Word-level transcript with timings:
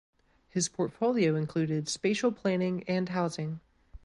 His 0.49 0.67
portfolio 0.67 1.35
included 1.35 1.87
spatial 1.87 2.31
planning 2.31 2.83
and 2.87 3.07
housing. 3.09 3.59